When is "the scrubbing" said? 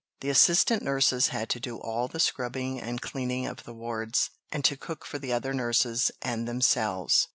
2.07-2.81